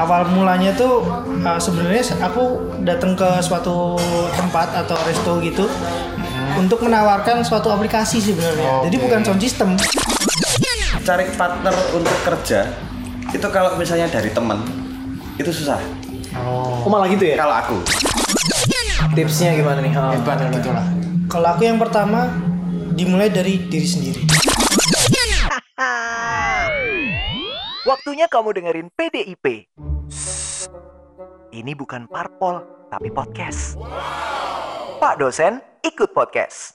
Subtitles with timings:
[0.00, 1.04] awal mulanya tuh
[1.44, 4.00] uh, sebenarnya aku datang ke suatu
[4.32, 5.68] tempat atau resto gitu
[6.56, 8.88] untuk menawarkan suatu aplikasi sih sebenarnya.
[8.88, 9.04] Jadi Oke.
[9.06, 9.68] bukan sound system.
[11.04, 12.72] Cari partner untuk kerja
[13.30, 14.64] itu kalau misalnya dari teman
[15.36, 15.78] itu susah.
[16.40, 17.36] Oh, Oh malah gitu ya?
[17.40, 17.76] Kalau aku
[19.10, 19.90] Tipsnya gimana nih?
[19.98, 20.86] Oh, hebat gitu lah.
[21.26, 22.30] Kalau aku yang pertama
[22.94, 24.22] dimulai dari diri sendiri.
[27.90, 29.66] Waktunya kamu dengerin PDIP.
[31.54, 33.78] Ini bukan parpol, tapi podcast.
[34.98, 36.74] Pak dosen, ikut podcast.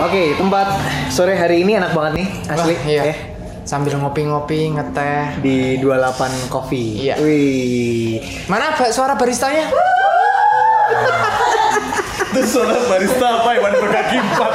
[0.00, 0.64] Oke, tempat
[1.12, 2.72] sore hari ini enak banget nih, asli.
[2.72, 3.02] Wah, iya.
[3.12, 3.16] Eh,
[3.68, 5.44] Sambil ngopi-ngopi, ngeteh.
[5.44, 7.04] di 28 Coffee.
[7.04, 7.20] Iya.
[7.20, 8.24] Wih.
[8.48, 9.68] Mana suara baristanya?
[12.38, 14.52] itu suara barista apa Iwan berkaki empat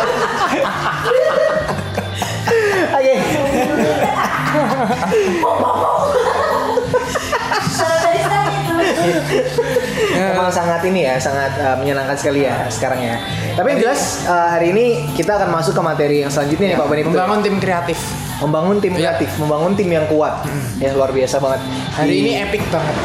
[10.34, 13.16] Emang sangat ini ya, sangat uh, menyenangkan sekali ya sekarang ya.
[13.54, 16.88] Tapi yang jelas uh, hari ini kita akan masuk ke materi yang selanjutnya nih Pak
[16.88, 17.02] Bani.
[17.02, 17.12] Betul?
[17.14, 18.00] Membangun tim kreatif.
[18.36, 19.00] membangun tim Iya.
[19.16, 20.44] kreatif, membangun tim yang kuat.
[20.76, 21.64] Ya luar biasa banget.
[21.94, 22.96] Hari Di- ini epic banget.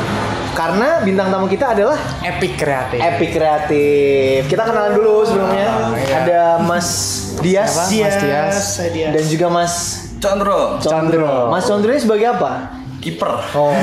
[0.50, 2.98] karena bintang tamu kita adalah Epic kreatif.
[2.98, 4.50] Epic Kreatif.
[4.50, 5.66] Kita kenalan dulu sebelumnya.
[5.70, 6.14] Oh, iya.
[6.19, 6.88] Ada Mas
[7.38, 8.14] Dias Mas Dias.
[8.19, 9.12] Dias.
[9.14, 9.74] dan juga Mas
[10.19, 11.46] Condro Condro.
[11.46, 12.74] Mas Condro ini sebagai apa?
[12.98, 13.70] kiper Oh,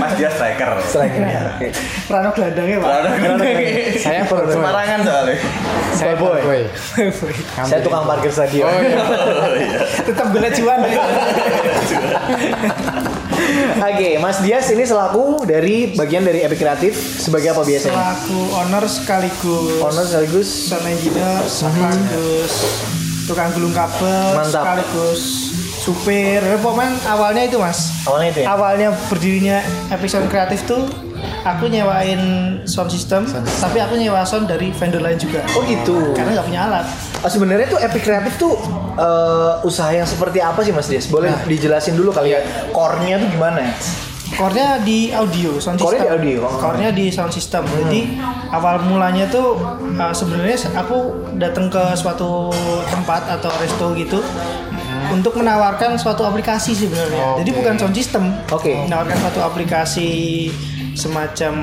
[0.00, 1.20] Mas dia striker striker.
[1.56, 1.68] Oke.
[2.08, 2.90] Rano gelandangnya pak.
[3.98, 4.48] Saya Boy.
[4.48, 5.36] Semarangan soalnya
[5.92, 6.40] Saya Boy.
[6.40, 6.62] Boy.
[7.64, 8.68] Saya tukang parkir stadion.
[8.68, 9.02] Oh iya.
[10.04, 10.80] Tetap bela cuan.
[13.78, 17.94] Oke, Mas Dias ini selaku dari bagian dari Epic Kreatif sebagai apa biasanya?
[17.94, 22.52] Selaku owner sekaligus Owner sekaligus sound engineer sekaligus
[23.28, 24.64] tukang gulung kabel Mantap.
[24.64, 25.47] sekaligus
[25.88, 28.46] supir Ya, pokoknya awalnya itu mas awalnya itu ya.
[28.48, 29.58] awalnya berdirinya
[29.88, 30.84] episode kreatif tuh
[31.42, 32.20] aku nyewain
[32.62, 33.24] sound system
[33.56, 36.12] tapi aku nyewa sound dari vendor lain juga Oh gitu.
[36.12, 36.86] karena nggak punya alat
[37.18, 38.54] Oh, sebenarnya tuh Epic Kreatif tuh
[38.94, 41.08] eh, usaha yang seperti apa sih Mas Dias?
[41.08, 41.42] Boleh Nah.
[41.42, 42.38] dijelasin dulu kali ya.
[42.70, 43.72] Core-nya tuh gimana ya?
[44.28, 46.60] core-nya di audio sound Core-nya system di audio, oh.
[46.60, 48.00] core-nya di sound system jadi
[48.50, 49.56] awal mulanya tuh
[49.96, 52.52] uh, sebenarnya aku datang ke suatu
[52.86, 54.20] tempat atau resto gitu
[55.12, 57.58] untuk menawarkan suatu aplikasi sebenarnya jadi Oke.
[57.62, 58.72] bukan sound system Oke.
[58.86, 60.10] menawarkan suatu aplikasi
[60.98, 61.54] semacam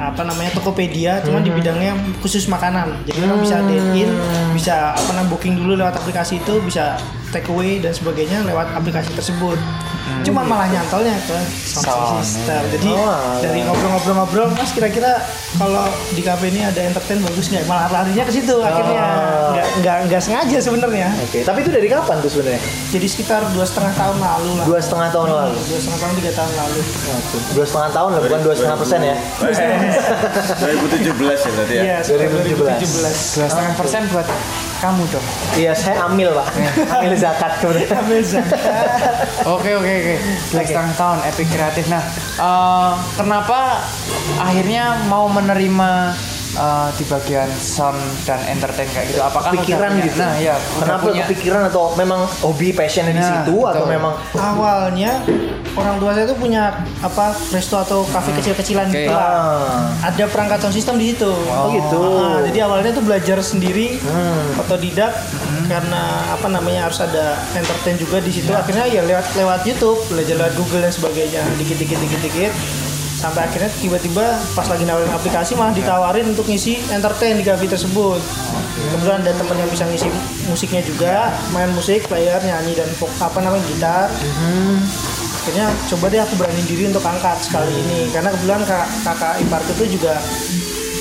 [0.00, 4.10] apa namanya Tokopedia cuman di bidangnya khusus makanan jadi orang bisa dine in
[4.52, 6.94] bisa apa namanya booking dulu lewat aplikasi itu bisa
[7.28, 9.58] take away dan sebagainya lewat aplikasi tersebut
[10.18, 12.72] cuma malah nyantolnya ke sound, system iya.
[12.72, 13.36] jadi Oh, alah.
[13.38, 15.20] dari ngobrol-ngobrol-ngobrol mas kira-kira
[15.54, 19.52] kalau di kafe ini ada entertain bagus nggak malah larinya ke situ akhirnya Oh.
[19.52, 22.60] nggak nggak nggak sengaja sebenarnya Oke, tapi itu dari kapan tuh sebenarnya?
[22.88, 25.56] jadi sekitar dua setengah tahun lalu lah Dua setengah tahun lalu.
[25.60, 26.80] dua setengah tahun tiga tahun lalu.
[27.50, 29.16] Dua setengah tahun lah, bukan dua setengah persen ya?
[29.88, 32.78] 2017 ya berarti ya Iya, sekitar 2017.
[32.78, 33.36] 2017.
[33.38, 34.28] Dua setengah persen buat
[34.78, 35.26] kamu dong.
[35.58, 36.46] Iya, saya amil pak.
[36.94, 37.90] amil zakat kemudian.
[38.00, 38.60] Ambil zakat.
[39.44, 40.14] Oke oke oke.
[40.54, 41.84] Dua setengah tahun epic kreatif.
[41.90, 42.02] Nah,
[42.38, 43.82] eh, kenapa
[44.38, 45.90] akhirnya mau menerima
[46.58, 49.20] eh, di bagian sound dan entertain kayak gitu?
[49.20, 50.18] Apakah Pikiran punya- gitu.
[50.18, 50.56] Nah, ya.
[50.58, 53.94] udah Kenapa punya- kepikiran atau memang hobi passionnya di Nah, situ atau betul.
[53.94, 55.12] memang Awalnya
[55.74, 56.62] orang tua saya itu punya
[56.98, 58.96] apa resto atau kafe kecil-kecilan Oke.
[58.98, 59.22] gitu lah.
[59.22, 61.30] ah, Ada perangkat sound system di situ.
[61.30, 62.02] Oh, gitu.
[62.16, 64.58] Ah, jadi awalnya tuh belajar sendiri, Hmm.
[64.58, 65.14] otodidak
[65.64, 68.50] karena apa namanya harus ada entertain juga di situ.
[68.50, 72.52] Akhirnya ya lewat lewat YouTube, belajar lewat Google dan sebagainya, dikit-dikit dikit-dikit.
[73.18, 74.22] Sampai akhirnya tiba-tiba
[74.54, 78.22] pas lagi nawarin aplikasi malah ditawarin untuk ngisi entertain di cafe tersebut.
[78.94, 80.06] Kebetulan ada temen yang bisa ngisi
[80.46, 84.06] musiknya juga, main musik, player, nyanyi dan vok- apa namanya gitar.
[85.42, 88.06] Akhirnya coba deh aku berani diri untuk angkat sekali ini.
[88.08, 90.14] Karena kebetulan kak, kakak iparku itu juga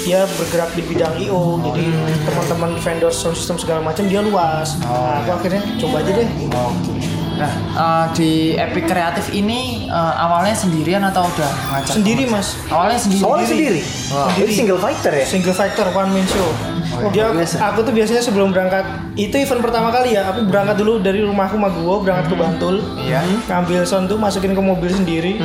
[0.01, 1.83] dia bergerak di bidang IO jadi
[2.23, 4.79] teman-teman vendor sound system segala macam dia luas.
[4.79, 6.27] Nah, aku akhirnya coba aja deh
[7.37, 11.94] Nah, eh, di epic kreatif ini eh, awalnya sendirian atau udah ngajak?
[11.94, 13.21] sendiri mas Awalnya sendiri.
[13.21, 13.81] awalnya sendiri.
[14.09, 14.29] Wah.
[14.33, 15.25] Jadi single fighter ya?
[15.27, 16.50] single factor one man show
[16.89, 17.62] Oh, dia luar biasa.
[17.67, 18.81] aku tuh biasanya sebelum berangkat
[19.13, 23.21] itu event pertama kali ya aku berangkat dulu dari rumahku Maguwo berangkat ke Bantul Iya.
[23.45, 25.38] ngambil sound tuh masukin ke mobil sendiri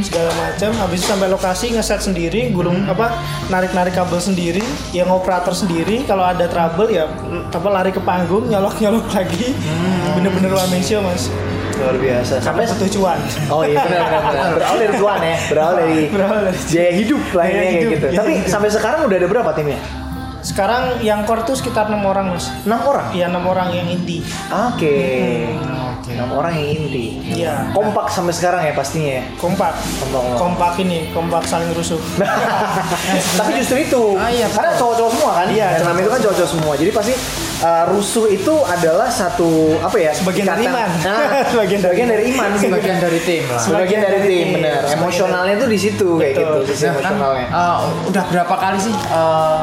[0.00, 3.10] segala macam habis itu sampai lokasi ngeset sendiri gulung apa
[3.48, 7.04] narik narik kabel sendiri yang operator sendiri kalau ada trouble ya
[7.44, 9.52] apa lari ke panggung nyolok nyolok lagi
[10.14, 11.28] bener-bener one man show mas
[11.76, 12.34] Luar biasa.
[12.38, 13.18] sampai satu cuan
[13.48, 14.22] Oh iya benar benar.
[14.24, 14.48] benar.
[14.56, 15.98] Berawal dari tuan ya, berawal dari
[16.66, 18.06] biaya hidup lah ini kayak gitu.
[18.14, 18.48] Tapi hidup.
[18.48, 19.80] sampai sekarang udah ada berapa timnya?
[20.44, 23.08] sekarang yang core tuh sekitar enam orang mas Enam orang.
[23.10, 24.20] Iya enam orang yang inti
[24.52, 24.92] Oke.
[25.96, 26.12] Oke.
[26.12, 27.16] enam orang yang inti.
[27.34, 27.72] Iya.
[27.72, 29.22] Kompak sampai sekarang ya pastinya ya.
[29.40, 29.72] kompak
[30.04, 30.36] Kompak.
[30.36, 31.96] kompak ini kompak saling rusuh
[33.40, 36.72] Tapi justru itu, Ah, iya, karena cowok-cowok semua kan, Iya, namanya itu kan cowok-cowok semua.
[36.76, 37.14] Jadi pasti
[37.60, 39.46] uh, rusuh itu adalah satu
[39.78, 40.10] apa ya?
[40.10, 40.88] Sebagian dari iman.
[41.00, 42.48] Nah, Sebagian sebagian, dari- dari iman.
[42.56, 43.60] Sebagian dari tim lah.
[43.60, 44.80] Sebagian dari tim, benar.
[44.90, 47.46] Emosionalnya tuh di situ kayak gitu, sisi Nah, kan emosionalnya.
[47.46, 47.78] eh,
[48.08, 49.60] udah berapa kali sih eh,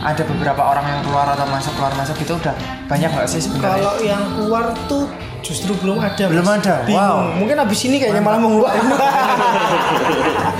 [0.00, 2.56] ada beberapa orang yang keluar atau masuk keluar masuk gitu udah
[2.88, 3.84] banyak nggak sih sebenarnya?
[3.84, 5.04] kalau yang keluar tuh
[5.40, 6.60] justru belum ada Belum Mas.
[6.60, 6.84] ada?
[6.84, 7.00] Bingung.
[7.00, 7.36] Wow.
[7.36, 8.84] mungkin abis ini kayaknya malah mau ngeluarin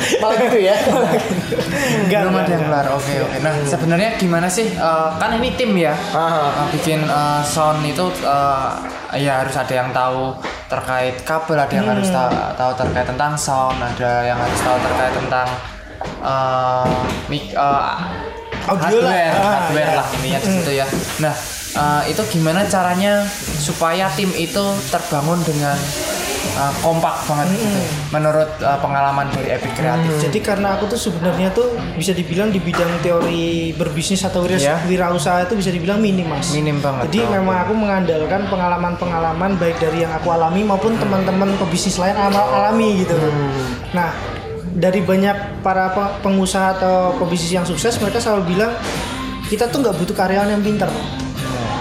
[0.01, 0.77] Malah gitu ya.
[2.09, 2.87] Enggak, belum ada yang keluar.
[2.97, 3.37] Oke oke.
[3.45, 4.73] Nah sebenarnya gimana sih?
[4.73, 5.93] Eh, kan ini tim ya.
[5.93, 8.69] Eh, bikin eh, sound itu eh,
[9.21, 10.33] ya harus ada yang tahu
[10.73, 15.13] terkait kabel, ada yang harus tahu, tahu terkait tentang sound, ada yang harus tahu terkait
[15.13, 15.49] tentang
[16.25, 16.97] eh,
[17.29, 17.97] mic, eh,
[18.67, 19.11] Audio lah.
[19.11, 19.97] hardware, Ah, hardware iya.
[19.97, 20.87] lah intinya di situ ya.
[21.19, 21.35] Nah
[21.71, 23.25] eh, itu gimana caranya
[23.57, 25.77] supaya tim itu terbangun dengan
[26.51, 27.69] eh, kompak banget gitu?
[28.11, 30.19] Menurut eh, pengalaman dari Epic Creative.
[30.21, 33.43] Jadi karena aku tuh sebenarnya tuh bisa dibilang di bidang teori
[33.73, 34.77] berbisnis atau wira Ya.
[34.83, 36.51] wirausaha itu bisa dibilang minim mas.
[36.51, 37.07] Minim banget.
[37.07, 42.19] Jadi Oh, memang aku mengandalkan pengalaman-pengalaman baik dari yang aku alami maupun teman-teman pebisnis lain
[42.19, 43.15] alami gitu.
[43.91, 44.11] Nah
[44.73, 48.73] dari banyak para pe- pengusaha atau pebisnis yang sukses mereka selalu bilang
[49.47, 50.87] kita tuh nggak butuh karyawan yang pintar,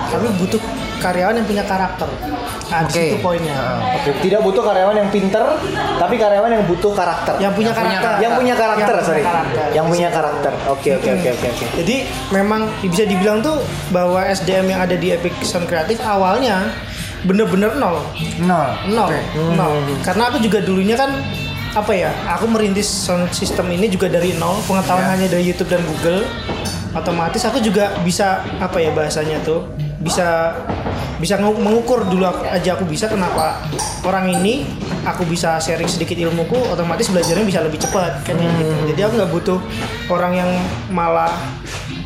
[0.09, 0.57] tapi butuh
[0.97, 2.09] karyawan yang punya karakter.
[2.69, 3.81] Nah, situ poinnya.
[3.93, 5.41] Oke, tidak butuh karyawan yang pinter,
[5.97, 7.33] tapi karyawan yang butuh karakter.
[7.37, 8.21] Yang punya Yang punya karakter.
[8.21, 9.23] yang punya karakter, Yang punya sorry.
[9.23, 9.63] karakter.
[9.69, 10.51] Yang punya karakter.
[10.67, 11.65] Oke, oke, oke, oke, oke.
[11.77, 11.95] Jadi
[12.29, 13.57] memang bisa dibilang tuh
[13.89, 16.69] bahwa SDM yang ada di Epic Sound Creative awalnya
[17.19, 17.99] bener-bener nol,
[18.39, 18.69] Nol.
[18.87, 19.19] nol, Oke.
[19.51, 19.73] nol.
[19.99, 21.09] Karena aku juga dulunya kan
[21.69, 25.11] apa ya, aku merintis sound system ini juga dari nol, pengetahuan Ya.
[25.13, 26.25] hanya dari YouTube dan Google.
[26.89, 29.61] Otomatis aku juga bisa apa ya bahasanya tuh
[29.99, 30.57] bisa
[31.17, 33.61] bisa ngu- mengukur dulu aku- aja aku bisa kenapa
[34.01, 34.65] orang ini
[35.03, 38.73] aku bisa sharing sedikit ilmuku otomatis belajarnya bisa lebih cepat kan kayak gitu.
[38.89, 39.59] Jadi aku nggak butuh
[40.07, 40.49] orang yang
[40.89, 41.29] malah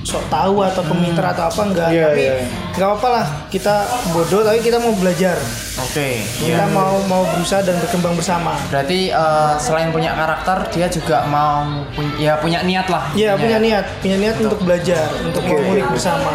[0.04, 2.36] sok tahu atau peminter atau apa enggak Iya, tapi iya.
[2.76, 3.76] nggak apa-apa lah kita
[4.12, 5.40] bodoh tapi kita mau belajar
[5.74, 6.22] Oke.
[6.38, 11.66] kita mau mau berusaha dan berkembang bersama Berarti eh, selain punya karakter, dia juga mau
[11.90, 13.10] pun- ya punya niat lah.
[13.12, 13.82] Iya punya intinya ya.
[13.82, 15.54] niat, punya niat untuk belajar, untuk Oke.
[15.56, 16.30] mengulik bersama.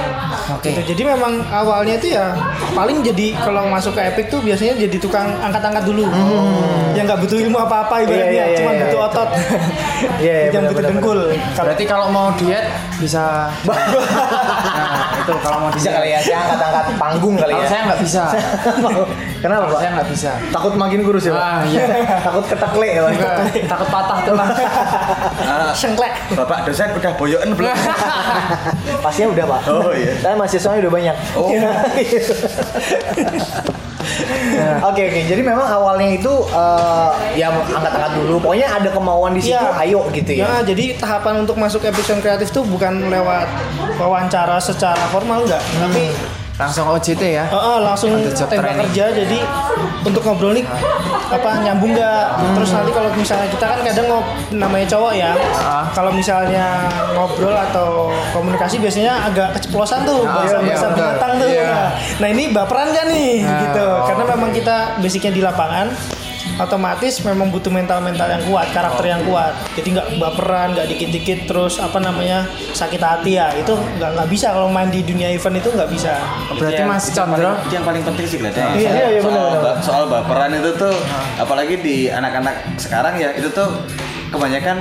[0.50, 0.70] Oke.
[0.70, 0.80] Gitu.
[0.90, 2.34] Jadi memang awalnya itu ya
[2.72, 6.04] paling jadi kalau masuk ke Epic tuh biasanya jadi tukang angkat-angkat dulu,
[6.94, 8.34] yang nggak butuh ilmu apa-apa ibaratnya, Hmm.
[8.34, 9.08] Iya, iya, cuma iya, butuh iya.
[9.08, 9.28] otot,
[10.24, 11.20] Iya, iya, yang butuh dengkul.
[11.54, 12.66] Berarti kalau mau diet
[12.98, 13.50] bisa.
[13.62, 13.78] nah
[15.28, 17.68] itu kalau mau Bisa kali ya, saya angkat-angkat panggung kali Kalau ya.
[17.68, 18.22] saya nggak bisa.
[19.44, 19.78] Kenapa, Pak?
[19.84, 20.30] saya nggak bisa.
[20.48, 21.44] Takut makin kurus ya, Pak?
[21.44, 21.84] Ah, iya.
[22.26, 23.12] Takut ketekle ya, Pak?
[23.68, 24.50] Takut patah tulang.
[25.44, 26.14] Ah, sengklek.
[26.32, 27.76] Bapak dosen udah boyokan belum?
[29.04, 29.60] Pastinya udah, Pak.
[29.68, 30.12] Oh, iya.
[30.24, 31.16] Saya mahasiswanya udah banyak.
[31.36, 31.48] Oh.
[34.88, 38.34] Oke oke, jadi memang awalnya itu eh, ya angkat-angkat dulu.
[38.40, 39.82] Pokoknya ada kemauan di situ, Iya.
[39.84, 40.44] ayo gitu ya.
[40.44, 43.46] Ya, jadi tahapan untuk masuk Epic Sound Creative tuh bukan lewat
[43.96, 46.14] wawancara secara formal enggak, tapi
[46.58, 47.46] Langsung OJT ya.
[47.48, 48.82] Oh, oh, langsung tembak training.
[48.84, 49.38] kerja jadi
[50.00, 50.66] untuk ngobrol nih
[51.28, 55.84] apa nyambung nggak terus nanti kalau misalnya kita kan kadang ngob namanya cowok ya Ah.
[55.92, 56.82] kalau misalnya
[57.12, 60.96] ngobrol atau komunikasi biasanya agak keceplosan tuh Ah, bahasa iya, bahasa benar.
[60.98, 61.62] binatang tuh Iya.
[61.64, 61.88] Nah,
[62.18, 64.02] nah ini baperan kan nih Ah, gitu oh.
[64.04, 65.86] karena memang kita basicnya di lapangan
[66.58, 69.54] otomatis memang butuh mental-mental yang kuat, karakter yang kuat.
[69.72, 73.54] Jadi nggak baperan, nggak dikit-dikit terus apa namanya sakit hati ya.
[73.54, 76.18] Itu nggak nggak bisa kalau main di dunia event itu nggak bisa.
[76.52, 78.74] Berarti Yang- Mas Chandra paling- itu yang paling penting sih kelihatannya.
[78.74, 80.94] Iya, iya, iya, soal, benar, soal baperan itu tuh,
[81.36, 83.68] apalagi di anak-anak sekarang ya itu tuh
[84.28, 84.76] kebanyakan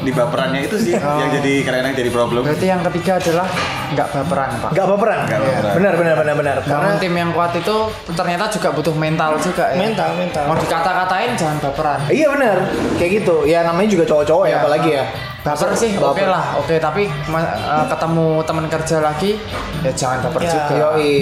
[0.00, 2.42] di baperannya itu sih yang jadi kadang-kadang jadi problem.
[2.42, 3.46] Berarti yang ketiga adalah
[3.90, 4.70] nggak baperan pak.
[4.70, 5.18] Gak baperan.
[5.24, 5.72] Nggak baperan.
[5.74, 6.56] Benar benar benar benar.
[6.60, 7.76] Bangun Karena tim yang kuat itu
[8.10, 9.78] ternyata juga butuh mental juga ya.
[9.80, 10.42] Mental, mental.
[10.44, 11.98] Mau dikata-katain jangan baperan.
[12.08, 12.56] iya benar.
[12.96, 13.36] Kayak gitu.
[13.44, 14.58] Ya namanya juga cowok-cowok ya Iya.
[14.58, 15.04] apalagi ya.
[15.40, 16.28] Baper sih oke Baper.
[16.28, 19.40] lah, oke tapi ma- eh, ketemu teman kerja lagi
[19.80, 20.52] ya jangan baper Ya.
[20.52, 20.72] juga.
[20.92, 21.16] Yoi,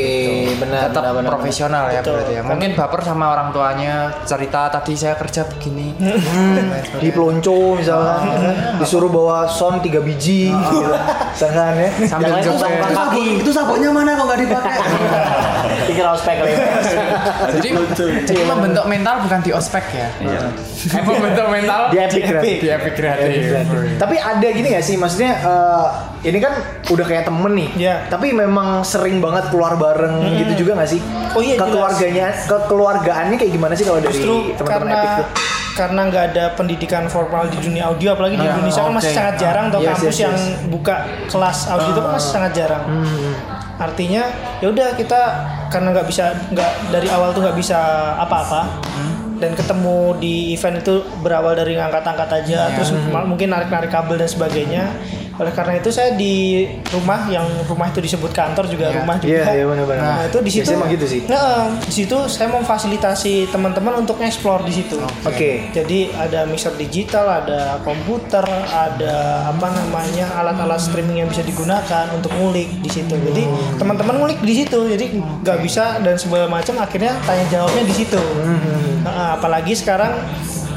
[0.59, 1.31] benar Tetap benar benar.
[1.31, 2.13] profesional ya Betul.
[2.19, 2.43] berarti ya.
[2.43, 3.95] Mungkin baper sama orang tuanya
[4.25, 5.95] cerita tadi saya kerja begini.
[6.29, 6.67] Hmm,
[6.99, 8.19] di pelonco misalnya
[8.77, 10.91] disuruh bawa son tiga biji gitu.
[11.31, 12.58] misalkan ya Sambil joget.
[12.59, 14.77] Sabuk kaki itu sabuknya mana kok nggak dipakai?
[15.89, 16.67] tinggal ospek kali ya.
[17.57, 17.69] jadi
[18.29, 20.09] jadi membentuk mental bukan di ospek ya.
[20.21, 20.41] Iya.
[21.09, 22.61] membentuk mental Di Epic Creative.
[22.61, 22.95] Di Epic
[23.97, 25.87] tapi ada gini gak sih maksudnya eh,
[26.29, 26.53] ini kan
[26.93, 27.95] udah kayak temen nih Iya.
[28.13, 31.01] tapi memang sering banget keluar bareng gitu juga gak sih
[31.37, 34.19] Oh iya, kekeluarganya kekeluargaannya kayak gimana sih kalau dari
[34.57, 35.27] teman-teman Epic tuh
[35.79, 39.35] karena nggak ada pendidikan formal di dunia audio apalagi di Ya, Indonesia kan masih sangat
[39.39, 40.37] jarang atau Yes, kampus yes, yang
[40.69, 42.83] buka kelas audio itu kan masih sangat jarang.
[43.79, 44.27] artinya
[44.59, 45.21] ya udah kita
[45.69, 47.79] karena nggak bisa nggak dari awal tuh nggak bisa
[48.19, 48.67] apa-apa
[49.39, 54.27] dan ketemu di event itu berawal dari ngangkat-angkat aja terus ma- mungkin narik-narik kabel dan
[54.27, 54.91] sebagainya
[55.39, 59.45] oleh karena itu saya di rumah yang rumah itu disebut kantor juga rumah juga Iya,
[59.55, 60.03] iya, benar-benar.
[60.03, 61.21] nah itu di situ gitu sih.
[61.31, 65.71] Nah, di situ saya memfasilitasi teman-teman untuk explore di situ Oke.
[65.71, 72.35] jadi ada mixer digital, ada komputer, ada apa namanya alat-alat streaming yang bisa digunakan untuk
[72.35, 73.15] ngulik di situ.
[73.15, 73.43] Jadi
[73.79, 74.91] teman-teman ngulik di situ.
[74.91, 78.21] Jadi nggak bisa dan segala macam akhirnya tanya jawabnya di situ.
[79.07, 80.19] Nah, apalagi sekarang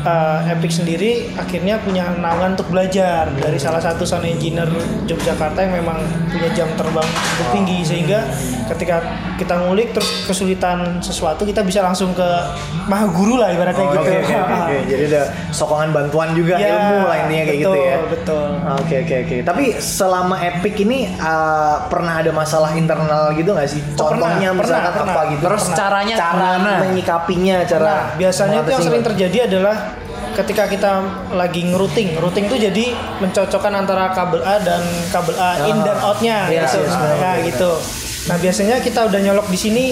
[0.03, 4.69] uh, Epic sendiri akhirnya punya naungan untuk belajar dari salah satu sound engineer
[5.05, 5.97] Yogyakarta yang memang
[6.29, 8.19] punya jam terbang cukup tinggi sehingga
[8.71, 9.03] ketika
[9.35, 12.29] kita ngulik terus kesulitan sesuatu kita bisa langsung ke
[12.85, 14.01] maha guru lah ibaratnya Oke gitu.
[14.01, 14.53] oke oke.
[14.53, 14.77] oke.
[14.87, 17.97] Jadi ada sokongan bantuan juga Ya, ilmu lah intinya kayak gitu betul, ya.
[18.07, 18.47] Betul.
[18.81, 19.37] Oke oke oke.
[19.43, 23.81] Tapi selama Epic ini uh, pernah ada masalah internal gitu nggak sih?
[23.97, 25.31] Oh, Contohnya pernah, misalkan pernah, apa pernah.
[25.33, 25.43] gitu?
[25.47, 26.73] Terus caranya cara gimana?
[26.85, 29.75] menyikapinya, cara Nah, biasanya itu yang sering terjadi adalah
[30.33, 30.91] ketika kita
[31.31, 32.15] lagi ngerouting.
[32.15, 32.85] Routing itu jadi
[33.19, 36.83] mencocokkan antara kabel A dan kabel A in dan outnya Yes, gitu.
[36.83, 37.35] benar, nah, benar.
[37.45, 37.71] gitu.
[38.21, 39.85] Nah biasanya kita udah nyolok di sini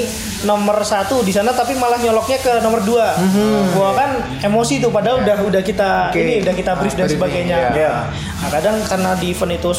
[0.45, 3.17] nomor satu di sana tapi malah nyoloknya ke nomor dua.
[3.73, 6.21] Gua kan emosi tuh padahal udah udah kita Oke.
[6.21, 7.73] ini udah kita brief dan sebagainya.
[7.73, 8.05] iya.
[8.37, 9.73] Nah kadang karena di event itu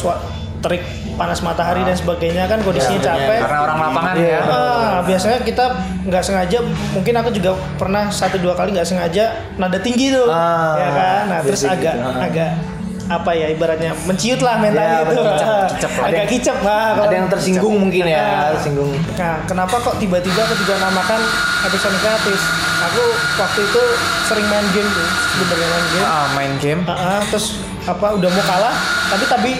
[0.61, 3.39] terik panas matahari dan sebagainya kan kondisinya capek.
[3.41, 4.29] Karena orang lapangan Iya.
[4.31, 4.41] ya.
[4.45, 5.65] Ah, biasanya kita
[6.03, 6.57] nggak sengaja,
[6.91, 9.23] mungkin aku juga pernah satu dua kali nggak sengaja
[9.55, 11.21] nada tinggi tuh, Ah, ya kan?
[11.27, 12.21] Nah terus biasa agak gitu, ah.
[12.23, 12.49] agak
[13.03, 15.25] apa ya ibaratnya menciut lah Ya, mentalnya itu, betul.
[15.27, 16.79] Ah, Kicep, ada agak yang- kicep lah.
[16.79, 18.91] Ada kalau- yang tersinggung mungkin ya, Nah, tersinggung.
[19.11, 21.19] Nah, kenapa kok tiba-tiba aku juga namakan
[21.65, 22.41] episode gratis?
[22.81, 23.03] Aku
[23.35, 23.83] waktu itu
[24.23, 26.05] sering main game tuh, sebenarnya main game.
[26.05, 26.81] Ah, main game.
[26.85, 28.75] Ah, ah, terus apa udah mau kalah,
[29.11, 29.51] tapi tapi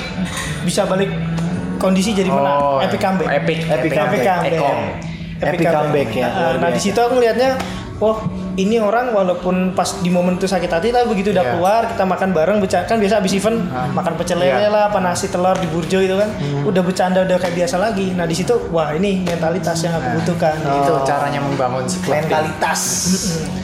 [0.64, 1.12] bisa balik
[1.76, 2.58] kondisi jadi menang.
[2.58, 3.28] Oh, Epic comeback.
[3.28, 4.24] Epic, epic Epic comeback.
[4.24, 4.54] comeback.
[5.42, 7.58] Epic comeback ya, Nah, Nah, di situ aku ngelihatnya,
[7.98, 8.22] wah
[8.54, 11.52] ini orang walaupun pas di momen itu sakit hati, tapi begitu udah Iya.
[11.52, 13.58] keluar kita makan bareng, bercanda kan biasa abis event
[13.92, 14.70] makan pecel lele Iya.
[14.70, 16.30] lah, apa nasi telur di burjo itu kan,
[16.62, 18.14] udah bercanda udah kayak biasa lagi.
[18.14, 20.62] Nah di situ, wah ini mentalitas yang aku butuhkan.
[20.62, 22.22] Itu caranya membangun sebuah.
[22.22, 22.82] Mentalitas.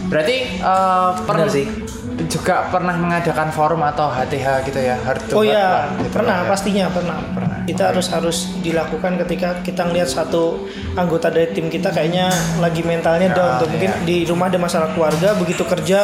[0.09, 1.65] Berarti eh, pernah sih.
[2.25, 4.97] Juga pernah mengadakan forum atau HTH gitu ya,
[5.29, 6.49] to Oh iya, gitu pernah ya.
[6.49, 7.21] pastinya pernah.
[7.29, 7.57] Pernah.
[7.69, 10.65] Itu harus harus dilakukan ketika kita ngelihat satu
[10.97, 13.67] anggota dari tim kita kayaknya lagi mentalnya down Ya, tuh.
[13.69, 14.01] Mungkin iya.
[14.01, 16.01] di rumah ada masalah keluarga, begitu kerja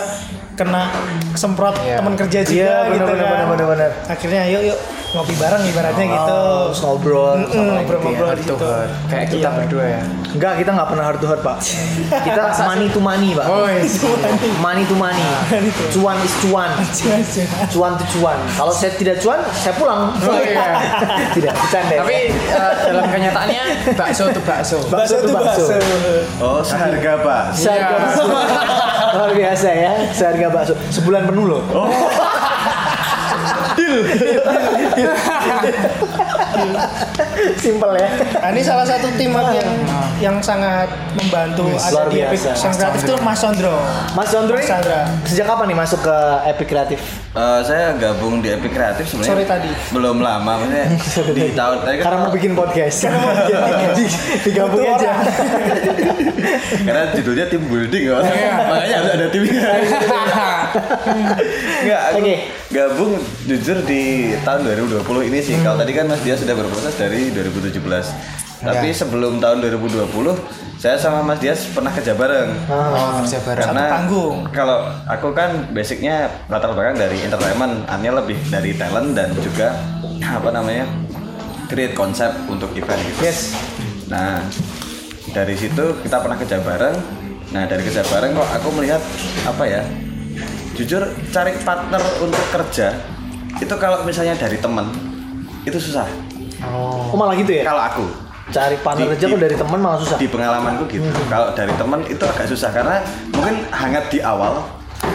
[0.53, 0.93] kena
[1.33, 1.97] semprot Iya.
[1.97, 3.31] teman kerja juga Iya, gitu benar, kan.
[3.33, 3.91] benar, benar, benar.
[4.05, 4.79] Akhirnya yuk yuk
[5.13, 6.33] ngopi bareng ibaratnya gitu.
[6.33, 8.65] Oh, terus ngobrol, ngobrol-ngobrol Heart di to situ.
[8.65, 8.91] heart.
[9.05, 9.49] Kayak kita Iya.
[9.53, 10.01] berdua ya.
[10.33, 11.57] Enggak, kita nggak pernah heart to heart, Pak.
[12.25, 13.45] Kita money to money, Pak.
[13.45, 13.85] Oh, iya.
[14.65, 15.21] Money to money.
[15.91, 16.71] Cuan is cuan.
[17.69, 18.37] Cuan to cuan.
[18.51, 20.09] Kalau saya tidak cuan, saya pulang.
[20.25, 20.81] Oh, iya.
[21.31, 21.93] tidak, bercanda.
[21.93, 21.99] ya.
[22.01, 24.77] Tapi eh, dalam kenyataannya bakso tuh bakso.
[24.89, 25.65] bakso tuh bakso.
[26.39, 27.43] Oh, seharga pak.
[27.53, 27.97] Seharga Iya.
[27.99, 28.23] bakso.
[29.13, 30.73] Luar biasa ya, seharga bakso.
[30.89, 31.61] Sebulan penuh loh.
[31.69, 31.85] Oh.
[37.59, 38.09] Simpel ya.
[38.39, 39.69] Nah, ini salah satu tim yang
[40.21, 42.55] yang sangat membantu Wih, ada luar di Epic biasa.
[42.55, 43.75] Sound Creative itu Mas Sondro.
[44.15, 45.07] Mas Sondro Mas Chandra.
[45.27, 46.17] sejak kapan nih masuk ke
[46.49, 47.01] Epic Kreatif?
[47.33, 49.33] Eh, saya gabung di Epic Kreatif sebenarnya.
[49.33, 49.69] Sore tadi.
[49.89, 50.85] Belum lama, maksudnya
[51.41, 53.09] di tahun tadi kan Karena mau bikin podcast.
[53.09, 54.05] Jadi
[54.45, 55.11] digabung Butuh aja.
[56.85, 58.21] karena judulnya tim building kan.
[58.69, 59.65] Makanya harus ada timnya.
[61.81, 62.35] Enggak, aku Oke.
[62.69, 63.11] gabung
[63.49, 64.01] jujur di
[64.45, 64.59] tahun
[65.01, 65.57] 2020 ini sih.
[65.65, 67.81] Kalau tadi kan Mas Dia sudah berproses dari 2017.
[68.63, 68.95] Tapi Iya.
[68.95, 70.39] sebelum tahun 2020,
[70.79, 72.49] saya sama Mas Dias pernah kerja bareng.
[72.65, 73.65] Oh, kerja bareng.
[73.67, 74.37] Karena Satu panggung.
[74.49, 76.15] kalau aku kan basicnya
[76.47, 79.75] latar belakang dari entertainment, artinya lebih dari talent dan juga
[80.19, 80.87] apa namanya
[81.67, 83.19] create konsep untuk event gitu.
[83.21, 83.51] Yes.
[84.07, 84.39] Nah
[85.29, 86.95] dari situ kita pernah kerja bareng.
[87.51, 89.03] Nah dari kerja bareng kok aku melihat
[89.43, 89.83] apa ya?
[90.73, 92.95] Jujur cari partner untuk kerja
[93.53, 94.87] itu kalau misalnya dari temen
[95.63, 96.07] itu susah.
[96.63, 97.63] Oh malah gitu ya?
[97.63, 98.05] Kalau aku
[98.53, 100.15] Cari partner Di- aja kok di- dari teman malah susah.
[100.15, 101.09] di pengalamanku gitu.
[101.25, 103.01] Kalau dari temen itu agak susah karena
[103.33, 104.61] mungkin hangat di awal,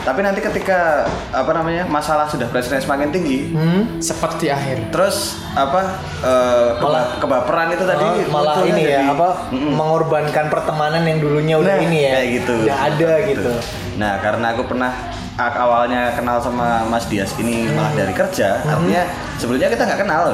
[0.01, 3.97] tapi nanti ketika apa namanya masalah sudah pressure semakin tinggi, Hmm?
[3.97, 4.91] Cepat di akhir.
[4.91, 5.81] terus apa
[6.19, 9.73] eh, keba- Malah- kebaperan itu tadi Oh, malah ini ya jadi- apa Mm-mm.
[9.73, 13.51] mengorbankan pertemanan yang dulunya udah Nah, ini ya kayak gitu udah ada gitu
[13.95, 14.93] nah karena aku pernah
[15.37, 18.71] awalnya kenal sama Mas Dias ini malah dari kerja Hmm.
[18.73, 19.03] artinya
[19.37, 20.25] sebelumnya kita nggak kenal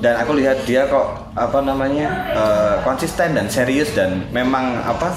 [0.00, 5.12] dan aku lihat dia kok apa namanya eh, konsisten dan serius dan memang apa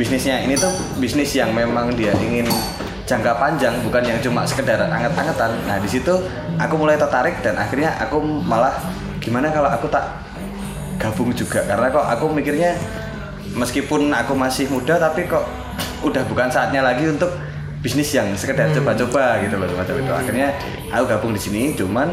[0.00, 2.48] bisnisnya ini tuh bisnis yang memang dia ingin
[3.04, 5.52] jangka panjang bukan yang cuma sekedar anget-angetan.
[5.68, 6.14] Nah di situ
[6.56, 8.72] aku mulai tertarik dan akhirnya aku malah
[9.20, 10.06] gimana kalau aku tak
[10.96, 11.60] gabung juga?
[11.68, 12.72] Karena kok aku mikirnya
[13.52, 15.44] meskipun aku masih muda tapi kok
[16.02, 17.28] udah bukan saatnya lagi untuk
[17.84, 20.12] bisnis yang sekedar coba-coba gitu loh semacam itu.
[20.14, 20.48] Akhirnya
[20.88, 22.08] aku gabung di sini cuman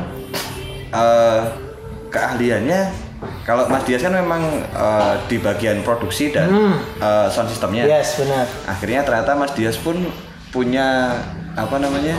[0.91, 1.68] eh,
[2.09, 2.81] keahliannya
[3.41, 6.49] kalau Mas Dias kan memang eh, di bagian produksi dan
[6.97, 8.45] eh, sound systemnya Yes, benar.
[8.65, 9.95] akhirnya ternyata Mas Dias pun
[10.49, 11.13] punya
[11.53, 12.17] apa namanya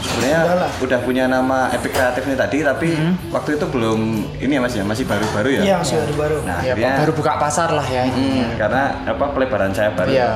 [0.00, 0.40] sebenarnya
[0.80, 2.88] Udah punya nama Epic Kreatif ini tadi tapi
[3.28, 4.00] waktu itu belum
[4.38, 6.36] ini ya Mas ya masih baru-baru ya Iya, masih baru baru.
[6.42, 8.04] nah Ya, akhirnya baru buka pasar lah ya.
[8.04, 10.30] Hmm, karena apa pelebaran saya baru Iya.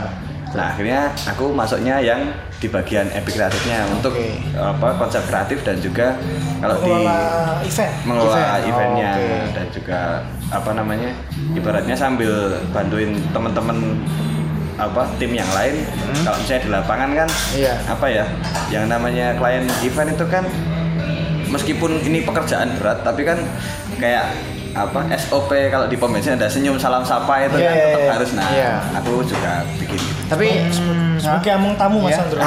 [0.54, 4.38] Nah akhirnya aku masuknya yang di bagian Epic Kreatifnya untuk Oke.
[4.54, 6.14] apa konsep kreatif dan juga
[6.56, 6.94] kalau di
[7.64, 7.92] event.
[8.04, 8.48] mengelola Event.
[8.54, 9.36] Oh, eventnya oke.
[9.52, 9.98] dan juga
[10.48, 11.10] apa namanya
[11.52, 12.30] ibaratnya sambil
[12.70, 13.98] bantuin teman-teman
[14.74, 15.82] apa tim yang lain
[16.22, 17.54] kalau misalnya di lapangan kan Hmm?
[17.54, 17.74] Iya.
[17.86, 18.24] apa ya
[18.70, 20.44] yang namanya klien event itu kan
[21.46, 23.38] meskipun ini pekerjaan berat tapi kan
[23.96, 24.34] kayak
[24.74, 28.00] apa SOP kalau di pom bensin ada senyum salam sapa itu Iya, kan iya, tetap
[28.00, 28.12] iya.
[28.12, 28.72] harus nah Iya.
[28.98, 32.26] aku juga bikin gitu Tapi hmm, Sebagai among tamu Mas Iya.
[32.26, 32.40] Andro.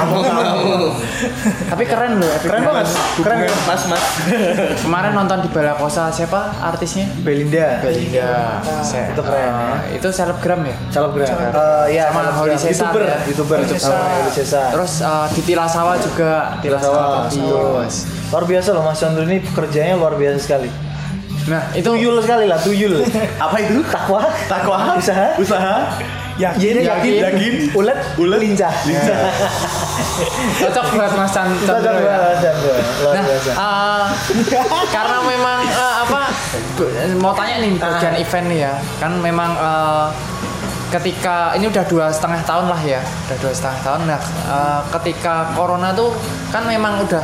[1.67, 2.29] tapi keren loh.
[2.29, 2.87] Epic Keren banget.
[3.15, 4.03] Keren mas mas
[4.83, 7.05] Kemarin nonton di Balakosa siapa artisnya?
[7.21, 7.79] Belinda.
[7.79, 8.59] Belinda.
[8.81, 10.75] Se- itu keren, eh, Itu selebgram ya?
[10.89, 11.27] Selebgram.
[11.37, 12.21] Eh, ya, Sama.
[12.33, 13.17] Holly Cesar YouTuber, ya.
[13.25, 13.77] YouTuber, YouTuber.
[13.77, 14.01] Cesar.
[14.01, 14.67] Holly Cesar.
[14.73, 16.33] Terus eh, di Tilasawa juga.
[16.59, 17.29] Tilasawa.
[17.29, 17.85] Tilasawa.
[18.27, 20.67] Luar biasa loh Mas Chandra ini pekerjaannya luar biasa sekali.
[21.47, 22.99] Nah, itu Tuyul sekali lah, tuyul.
[23.45, 25.75] apa itu Takwa, takwa usaha, usaha
[26.35, 28.39] yakin, Yakin, yakin, yakin, ulet, Ulet.
[28.39, 28.69] lincah.
[30.59, 32.01] cocok buat Mas Chan- Cocok Chandra ya.
[32.03, 32.73] banget, Mas Chandra.
[32.99, 33.51] Luar Nah, biasa.
[33.51, 34.05] eh,
[34.87, 36.21] karena memang eh, apa
[37.15, 40.07] mau tanya nih bagian event nih ya, kan memang eh,
[40.89, 44.01] ketika ini udah dua setengah tahun lah ya, udah dua setengah tahun.
[44.05, 46.13] Nah, eh, ketika corona tuh
[46.47, 47.23] kan memang udah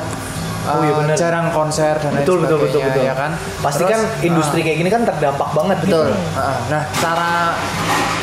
[0.64, 1.16] Oh, iya benar.
[1.20, 3.04] jarang konser dan lain betul, betul, betul, betul.
[3.04, 3.32] ya kan.
[3.60, 5.78] Pasti Terus, kan industri eh, kayak gini kan terdampak banget.
[5.84, 6.08] betul.
[6.08, 6.16] gitu.
[6.40, 6.58] Heeh.
[6.72, 7.32] Nah, cara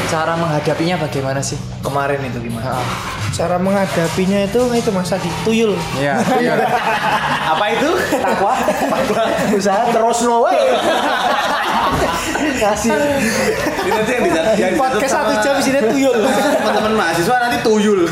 [0.08, 1.60] cara menghadapinya bagaimana sih?
[1.84, 2.64] Kemarin itu gimana?
[2.72, 3.19] Heeh.
[3.30, 5.78] Cara menghadapinya itu itu Mas Adi, tuyul.
[5.96, 6.18] Iya.
[6.42, 6.54] iya.
[7.54, 8.54] apa itu Takwa,
[9.54, 10.58] usaha terus no way.
[12.60, 12.92] Kasih.
[12.92, 16.12] ini nanti yang bisa yang Podcast satu jam di sini tuyul.
[16.60, 18.04] teman-teman mahasiswa nanti tuyul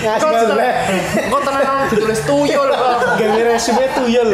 [0.00, 0.72] Ngasih Kok sebelah.
[1.28, 2.68] kok tenang ditulis tuyul.
[3.18, 4.28] Gawe resume tuyul.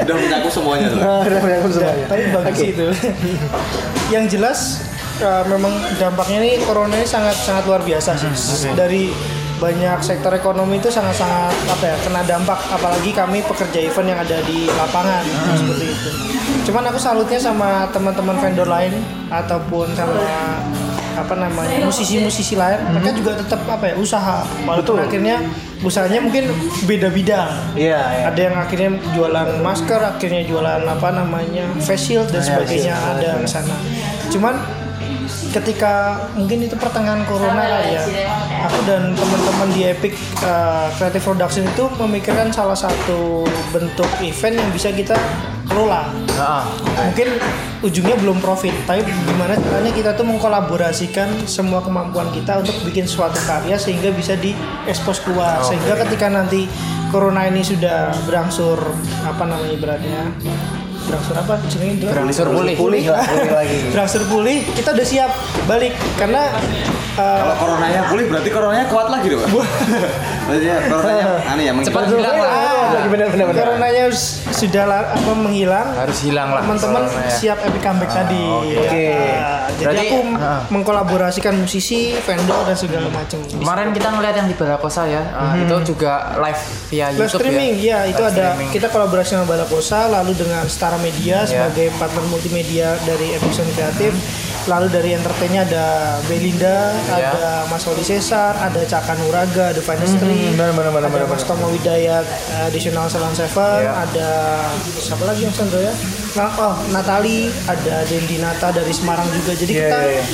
[0.00, 2.06] udah mencakup semuanya tuh Nah, udah udah aku semuanya.
[2.08, 2.86] Tapi bagus itu.
[4.08, 4.58] Yang jelas
[5.22, 8.72] uh, memang dampaknya ini corona ini sangat sangat luar biasa sih.
[8.72, 9.12] Dari
[9.60, 12.58] banyak sektor ekonomi itu sangat-sangat apa ya kena dampak.
[12.72, 15.24] Apalagi kami pekerja event yang ada di lapangan
[15.56, 16.10] seperti itu.
[16.70, 18.92] Cuman aku salutnya sama teman-teman vendor lain
[19.28, 20.24] ataupun sama
[21.10, 22.80] apa namanya musisi-musisi lain.
[22.96, 24.40] Mereka juga tetap apa ya usaha.
[24.64, 25.06] Walaupun Betul.
[25.06, 25.36] akhirnya
[25.80, 26.52] usahanya mungkin
[26.84, 28.24] beda-beda Iya, iya.
[28.28, 33.48] ada yang akhirnya jualan masker akhirnya jualan apa namanya face shield dan sebagainya ada ke
[33.48, 33.76] sana.
[34.28, 34.54] Cuman
[35.50, 38.06] ketika mungkin itu pertengahan corona kali ya
[38.70, 40.14] aku dan teman-teman di Epic
[40.46, 43.42] uh, Creative Production itu memikirkan salah satu
[43.74, 45.18] bentuk event yang bisa kita
[45.66, 46.10] kelola.
[46.10, 46.64] Heeh.
[46.98, 47.28] mungkin
[47.80, 53.38] ujungnya belum profit tapi gimana caranya kita tuh mengkolaborasikan semua kemampuan kita untuk bikin suatu
[53.46, 55.62] karya sehingga bisa diekspos keluar.
[55.62, 56.66] Sehingga ketika nanti
[57.14, 58.78] corona ini sudah berangsur
[59.26, 60.22] apa namanya beratnya
[61.10, 62.08] berangsur apa jenenge Dok?
[62.14, 62.74] Berangsur pulih.
[62.78, 63.78] Pulih lah, pulih lagi.
[63.90, 65.30] berangsur pulih kita udah siap
[65.66, 66.54] balik karena
[67.18, 69.50] uh, kalau coronanya pulih berarti coronanya kuat lagi dong Pak?
[70.50, 72.50] maksudnya coronanya aneh ya Cepat hilang lah.
[72.50, 73.46] Ah, lagi benar-benar.
[73.46, 73.58] benar.
[73.62, 74.04] coronanya
[74.50, 74.84] sudah
[75.14, 76.62] apa menghilang Harus hilang lah.
[76.66, 77.30] teman-teman ya.
[77.30, 78.42] siap epic comeback tadi
[78.74, 79.06] oke.
[79.06, 80.60] Nah, jadi aku ah.
[80.68, 85.94] mengkolaborasikan musisi vendor dan segala macam Kemarin kita ngeliat yang di Balakosa ya, uh, itu
[85.94, 88.02] juga live via Live YouTube streaming, ya.
[88.02, 91.46] ya, itu Live ada kita kolaborasi dengan Balakosa, lalu dengan Stara Media Ya.
[91.46, 94.12] sebagai partner multimedia dari Epic Sound Kreatif,
[94.66, 95.86] lalu dari entertainnya ada
[96.26, 97.30] Belinda, Ya.
[97.30, 101.28] ada Mas Wali Cesar, ada Caka Nuraga, The Finest Three, benar, benar, benar, ada benar,
[101.28, 101.44] Mas.
[101.44, 103.92] Tomo Widayat, eh, Additional Salon Seven, Ya.
[104.00, 104.30] ada
[104.80, 105.92] siapa lagi yang Sandro ya?
[106.32, 109.52] Nah, oh Natali, ada Dendi Nata dari Semarang juga.
[109.52, 110.24] Jadi Iya, kita iya, iya.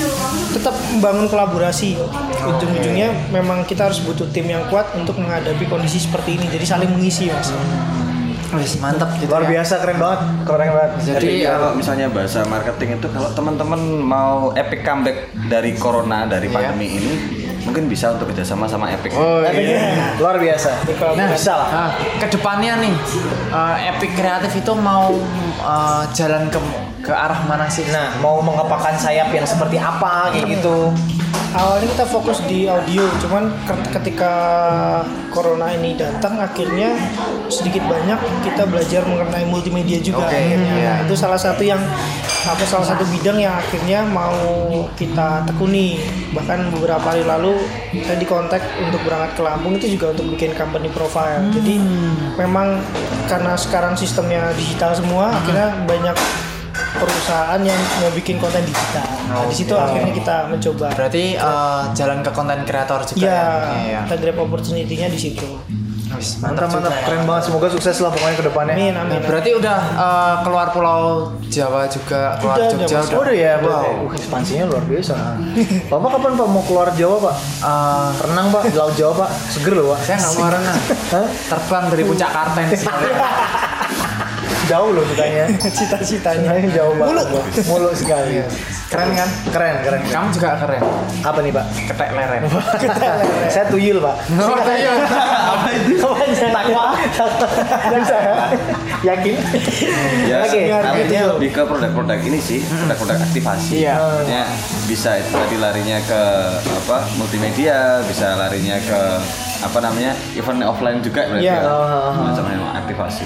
[0.53, 1.99] tetap membangun kolaborasi.
[2.39, 6.47] Ujung-ujungnya memang kita harus butuh tim yang kuat untuk menghadapi kondisi seperti ini.
[6.47, 7.51] Jadi saling mengisi mas.
[8.47, 9.59] Wis, mantap gitu Luar ya.
[9.59, 10.91] biasa keren banget, keren banget.
[11.03, 15.19] Jadi Jadi uh, kalau misalnya bahasa marketing itu kalau teman-teman mau epic comeback
[15.51, 16.55] dari corona dari Iya.
[16.55, 17.13] pandemi ini
[17.67, 19.11] mungkin bisa untuk kerjasama sama Epic.
[19.19, 20.15] Oh, Epic iya.
[20.23, 20.87] luar biasa.
[21.19, 21.69] Nah, bisa lah.
[21.69, 21.91] nah,
[22.23, 22.95] ke depannya nih,
[23.51, 25.11] uh, Epic Kreatif itu mau
[25.67, 26.63] uh, jalan ke
[27.03, 27.87] ke arah mana sih?
[27.91, 30.95] Nah, mau mengepakkan sayap yang seperti apa kayak gitu.
[31.57, 34.33] Awalnya kita fokus di audio cuman ke- ketika
[35.31, 36.93] corona ini datang akhirnya
[37.47, 40.73] sedikit banyak kita belajar mengenai multimedia juga Oke, akhirnya.
[40.77, 41.81] Nah, itu salah satu yang
[42.47, 44.31] apa salah satu bidang yang akhirnya mau
[44.95, 45.99] kita tekuni.
[46.31, 47.59] Bahkan beberapa hari lalu
[48.01, 51.43] saya dikontak untuk berangkat ke Lampung itu juga untuk bikin company profile.
[51.51, 51.75] Jadi
[52.37, 52.79] memang
[53.27, 56.17] karena sekarang sistemnya digital semua akhirnya banyak
[56.99, 59.07] perusahaan yang mau bikin konten digital.
[59.27, 60.87] Nah, di situ akhirnya kita mencoba.
[60.93, 63.43] Berarti eh, jalan ke konten kreator juga Ya, ya.
[63.79, 64.01] Iya.
[64.05, 65.49] kita grab opportunity-nya di situ.
[66.09, 67.03] Wis, Mantap juga mantap ya.
[67.03, 68.75] keren banget semoga sukses lah pokoknya ke depannya.
[68.75, 69.21] Amin, amin.
[69.21, 71.03] Berarti udah eh, keluar pulau
[71.45, 73.67] Jawa juga, keluar Udah, Jogja udah, Oh udah ya, Wow.
[73.67, 73.85] wow.
[74.07, 75.15] Uh, ekspansinya luar biasa.
[75.87, 77.37] Bapak kapan Pak mau keluar Jawa Pak?
[77.61, 80.01] Eh, Renang Pak, di Laut Jawa Pak, seger loh Pak.
[80.01, 80.79] saya nggak mau renang.
[81.11, 81.27] Hah?
[81.51, 82.81] Terbang dari puncak Kartens.
[84.67, 85.45] Jauh loh ceritanya.
[85.79, 86.51] Cita-citanya.
[86.75, 87.27] Jauh banget.
[87.31, 88.43] Mulu, mulu sekali.
[88.87, 89.29] Keren kan?
[89.51, 90.03] Keren, keren.
[90.07, 90.83] Kamu juga keren.
[91.23, 91.65] Apa nih Pak?
[91.91, 92.43] Ketek leren.
[93.55, 94.17] Saya tuyul Pak.
[94.47, 94.95] Oh, iya.
[95.03, 96.07] apa itu
[96.53, 96.95] Takwa.
[97.99, 98.35] Bisa ya?
[99.03, 99.37] Yakin?
[100.27, 100.61] ya Oke.
[100.71, 103.95] artinya lebih ke produk-produk ini sih produk-produk aktivasi Iya.
[103.99, 104.45] Artinya
[104.87, 106.23] bisa itu tadi larinya ke
[106.63, 109.01] apa multimedia bisa larinya ke
[109.63, 111.57] apa namanya event offline juga berarti Iya.
[111.59, 112.13] ya Oh.
[112.23, 112.45] macam
[112.77, 113.25] aktivasi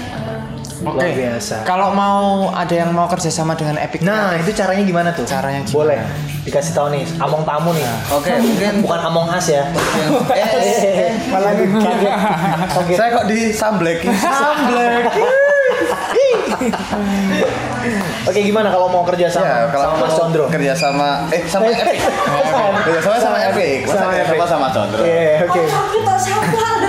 [0.81, 0.97] Oke.
[0.97, 1.55] Luar biasa.
[1.61, 5.23] Kalau mau ada yang mau kerjasama dengan Epic Nah, itu caranya gimana tuh?
[5.23, 5.75] Caranya gimana?
[5.75, 5.99] Boleh.
[6.41, 7.85] Dikasih tahu nih, among tamu nih.
[8.09, 9.69] oke mungkin Bukan among us ya.
[10.33, 12.13] eh, Malah kaget.
[12.75, 12.93] Oke.
[12.97, 15.05] saya kok disambleki Samblek.
[18.29, 20.45] Oke, gimana kalau mau kerja sama ya kalau sama Mas mau Condro?
[20.47, 21.97] kerja sama eh sama Epic
[22.83, 24.47] kerja sama sama Epic Sama kerja sama Epic.
[24.47, 25.63] sama Condro Iya, oke.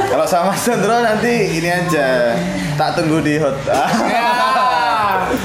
[0.06, 2.37] kalau sama Condro nanti ini aja
[2.74, 4.28] tak tunggu di hot Ya.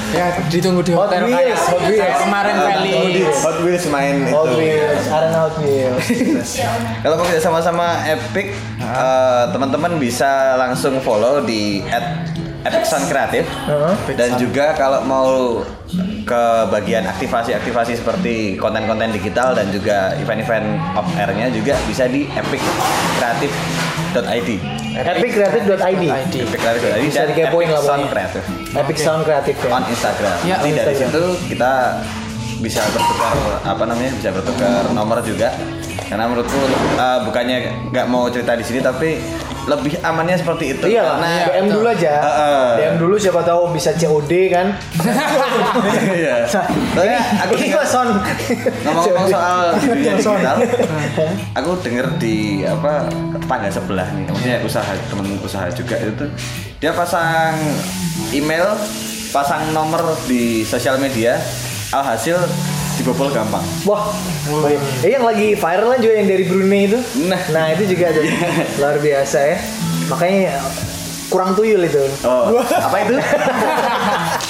[0.20, 2.18] ya, ditunggu di Hot hotel Wheels, kayak Hot Wheels.
[2.18, 2.76] kemarin Ah,
[3.40, 6.48] Hot Wheels main Hot itu Wheels, arena Hot Wheels.
[7.00, 11.80] Kalau mau kerja sama-sama Epic, eh, teman-teman bisa langsung follow di
[12.68, 13.48] Epic Sound Kreatif.
[13.48, 13.94] Heeh.
[14.14, 15.64] Dan juga kalau mau
[16.28, 24.50] ke bagian aktivasi-aktivasi seperti konten-konten digital dan juga event-event off air-nya juga bisa di epiccreative.id.
[24.98, 26.04] Epiccreative.id
[27.00, 28.04] Bisa dan dikepoin lah Epic Sound.
[28.12, 28.42] Kreatif
[28.76, 29.70] Epic Sound Kreatif ya.
[29.72, 30.36] on Instagram.
[30.44, 31.08] Ya, Nanti on dari Instagram.
[31.08, 31.72] situ kita
[32.58, 35.54] bisa bertukar apa namanya bisa bertukar nomor juga.
[36.08, 36.56] Karena menurutku
[36.96, 37.56] uh, bukannya
[37.92, 39.20] nggak mau cerita di sini tapi
[39.68, 40.84] lebih amannya seperti itu.
[40.88, 42.14] Iya lah, Karena DM dulu aja.
[42.18, 42.66] Heeh.
[42.74, 44.66] DM dulu siapa tahu bisa COD kan.
[46.18, 46.48] Iya.
[46.48, 48.08] Soalnya aku Ini dengar- Mas Son.
[48.82, 50.56] ngomong-ngomong soal dunia digital,
[51.58, 56.24] aku denger di apa tetangga sebelah nih, maksudnya usaha temen usaha juga itu
[56.78, 57.54] dia pasang
[58.30, 58.66] email,
[59.30, 61.38] pasang nomor di sosial media,
[61.90, 62.38] alhasil
[63.08, 63.64] dibobol gampang.
[63.88, 64.12] Wah,
[64.60, 64.76] baik.
[65.00, 67.00] Eh, yang lagi viral kan juga yang dari Brunei itu.
[67.24, 67.40] Nah.
[67.48, 68.20] Nah, itu juga ada
[68.76, 69.56] luar biasa ya.
[70.12, 70.60] Makanya
[71.32, 72.04] kurang tuyul itu.
[72.28, 73.16] Oh, apa itu?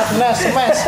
[0.00, 0.82] Karena smash.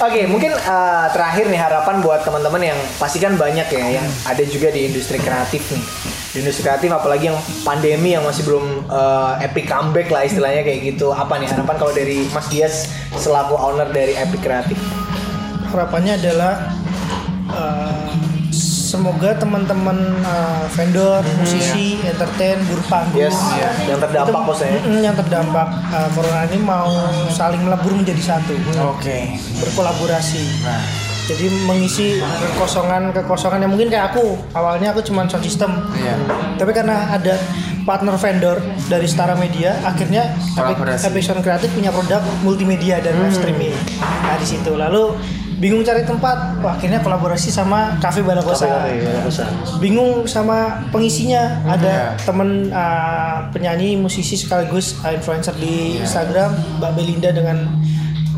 [0.00, 4.42] Oke, mungkin uh, terakhir nih harapan buat teman-teman yang pasti kan banyak ya yang ada
[4.48, 5.84] juga di industri kreatif nih.
[6.34, 10.96] Di industri kreatif apalagi yang pandemi yang masih belum uh, epic comeback lah istilahnya kayak
[10.96, 11.12] gitu.
[11.12, 14.80] Apa nih harapan kalau dari Mas Dias selaku owner dari Epic Kreatif?
[15.74, 16.70] Harapannya adalah
[17.50, 18.10] eh,
[18.94, 23.34] semoga teman-teman eh, vendor, musisi, entertain, buruh panggung Yes,
[23.84, 24.78] yang terdampak itu- maksudnya.
[24.80, 26.90] Mm, yang terdampak eh, corona ini mau
[27.28, 28.54] saling melebur menjadi satu,
[28.88, 29.34] Oke.
[29.58, 30.42] berkolaborasi.
[30.62, 30.82] Nah,
[31.24, 36.20] Jadi mengisi kekosongan-kekosongan yang mungkin kayak aku awalnya aku cuma sound system, Iya.
[36.60, 37.40] tapi karena ada
[37.80, 43.72] partner vendor dari Setara Media, akhirnya Sound Kreatif punya produk multimedia dan live streaming.
[44.20, 45.16] Nah di situ lalu
[45.58, 48.88] bingung cari tempat, wah, akhirnya kolaborasi sama Cafe Balakosa.
[49.78, 57.30] Bingung sama pengisinya, ada temen uh, penyanyi, musisi sekaligus uh, influencer di Instagram, Mbak Belinda
[57.30, 57.70] dengan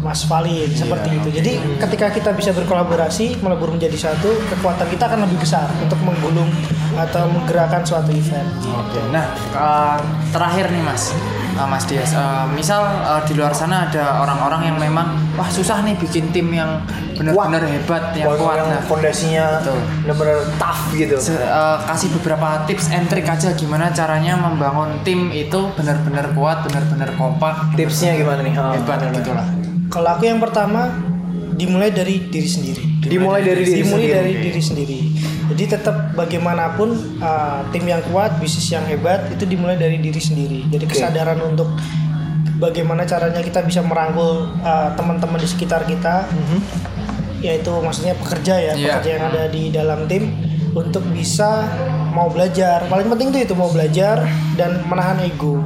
[0.07, 1.29] Mas Valin seperti itu.
[1.35, 1.53] Jadi
[1.83, 6.47] ketika kita bisa berkolaborasi, melebur menjadi satu, kekuatan kita akan lebih besar untuk menggulung
[6.95, 8.47] atau menggerakkan suatu event.
[8.71, 9.03] Oke.
[9.11, 9.99] Nah, eh,
[10.31, 11.11] terakhir nih Mas,
[11.57, 12.12] Eh, Mas Dias.
[12.12, 12.21] eh,
[12.53, 16.85] misal eh, di luar sana ada orang-orang yang memang wah susah nih bikin tim yang
[17.11, 18.61] benar-benar hebat, yang kuat.
[18.61, 19.45] yang Nah, fondasinya
[20.05, 21.16] benar-benar tough gitu.
[21.16, 26.61] se- eh, kasih beberapa tips and trick aja gimana caranya membangun tim itu benar-benar kuat,
[26.62, 28.53] benar-benar kompak, Tipsnya gimana nih?
[28.55, 29.47] Oh, hebat gitu lah.
[29.88, 30.92] Kalau aku yang pertama
[31.57, 32.85] dimulai dari diri sendiri.
[33.01, 34.12] Dimulai dari diri dimulai sendiri.
[34.12, 34.99] dari diri sendiri.
[35.57, 40.69] Jadi tetap bagaimanapun uh, tim yang kuat, bisnis yang hebat itu dimulai dari diri sendiri.
[40.69, 41.73] Jadi kesadaran untuk
[42.57, 46.29] bagaimana caranya kita bisa merangkul uh, teman-teman di sekitar kita.
[47.37, 48.97] yaitu maksudnya pekerja ya Iya.
[48.97, 50.33] pekerja yang ada di dalam tim
[50.73, 51.69] untuk bisa
[52.11, 54.25] mau belajar paling penting tuh itu mau belajar
[54.57, 55.61] dan menahan ego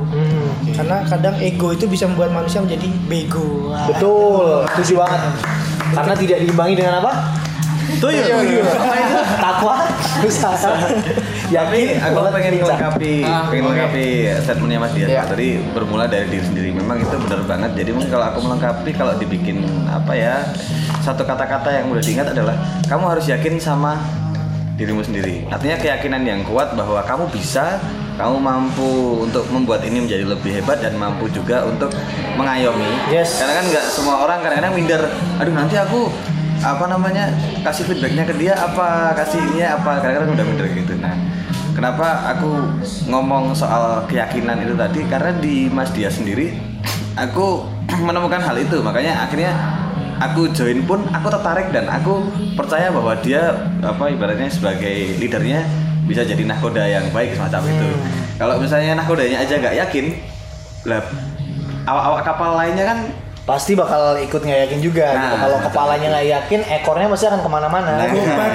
[0.74, 3.70] karena kadang ego itu bisa membuat manusia menjadi bego.
[3.86, 5.20] Betul, setuju banget.
[5.90, 7.12] Karena tidak diimbangi dengan apa?
[7.98, 8.62] Tuyul.
[8.62, 9.18] Apa itu?
[9.40, 9.76] Takwa,
[10.22, 10.70] usaha,
[11.50, 14.04] Tapi yakin, aku pengen melengkapi, Ah, pengen melengkapi
[14.38, 15.08] statementnya Mas Dias.
[15.10, 15.22] Iya.
[15.26, 16.70] Tadi bermula dari diri sendiri.
[16.70, 17.70] Memang itu benar banget.
[17.74, 20.46] Jadi mungkin kalau aku melengkapi, kalau dibikin apa ya,
[21.02, 22.54] satu kata-kata yang mudah diingat adalah
[22.86, 23.98] kamu harus yakin sama
[24.78, 25.44] dirimu sendiri.
[25.50, 27.76] Artinya keyakinan yang kuat bahwa kamu bisa,
[28.16, 31.92] kamu mampu untuk membuat ini menjadi lebih hebat dan mampu juga untuk
[32.38, 33.12] mengayomi.
[33.12, 33.36] Yes.
[33.42, 35.02] Karena kan nggak semua orang kadang-kadang minder.
[35.36, 36.08] Aduh nanti aku
[36.60, 37.32] apa namanya
[37.64, 40.92] kasih feedbacknya ke dia apa kasih ini apa kadang-kadang udah minder gitu.
[41.00, 41.16] Nah
[41.72, 46.52] kenapa aku ngomong soal keyakinan itu tadi karena di Mas Dia sendiri
[47.16, 47.64] aku
[48.06, 49.56] menemukan hal itu makanya akhirnya
[50.20, 55.64] aku join pun aku tertarik dan aku percaya bahwa dia apa ibaratnya sebagai leadernya
[56.04, 57.88] bisa jadi nahkoda yang baik semacam itu.
[58.36, 60.16] Kalau misalnya nahkodanya aja nggak yakin,
[60.88, 61.04] lah
[61.86, 62.98] awak-awak kapal lainnya kan
[63.42, 65.06] Pasti bakal ikut nggak yakin juga.
[65.10, 65.26] gitu.
[65.26, 65.66] Nah, Kalau betul.
[65.68, 67.90] kepalanya nggak yakin, ekornya pasti akan ke mana-mana.
[67.98, 68.06] Nah,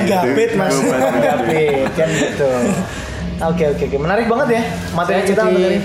[0.04, 0.76] gapit, Mas.
[1.20, 1.90] Gapit.
[1.94, 2.50] Kan gitu.
[3.36, 4.62] Oke oke oke, menarik banget ya
[4.96, 5.44] materi kita.
[5.44, 5.84] materi.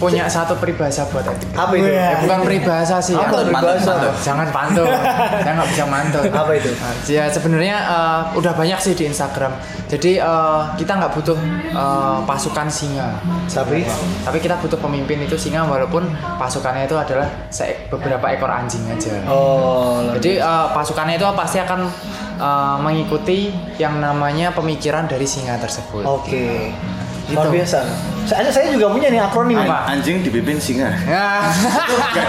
[0.00, 1.52] Punya satu peribahasa buat etik.
[1.52, 1.86] Apa itu?
[1.86, 3.52] Ya, bukan peribahasa sih Apa ya.
[3.52, 3.92] peribahasa?
[4.24, 4.88] Jangan pantun.
[5.44, 6.24] Saya nggak bisa mantun.
[6.32, 6.70] Apa itu?
[7.06, 9.52] Ya sebenarnya eh, udah banyak sih di Instagram.
[9.86, 11.36] Jadi eh, kita nggak butuh
[11.70, 13.20] eh, pasukan singa.
[13.46, 13.84] Tapi
[14.24, 16.08] Tapi kita butuh pemimpin itu singa walaupun
[16.40, 17.28] pasukannya itu adalah
[17.92, 19.12] beberapa ekor anjing aja.
[19.28, 21.80] oh Jadi eh, pasukannya itu pasti akan
[22.40, 26.08] eh, mengikuti yang namanya pemikiran dari singa tersebut.
[26.08, 26.72] oke.
[27.30, 27.38] Gitu.
[27.38, 27.78] Luar biasa.
[28.20, 29.64] Saya, saya juga punya nih akronim nih.
[29.64, 29.78] Apa?
[29.88, 30.90] anjing dipimpin singa.
[31.08, 31.46] Ya.